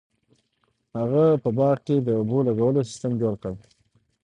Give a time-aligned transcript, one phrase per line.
[0.99, 3.53] هغه په باغ کې د اوبو لګولو سیستم جوړ کړ.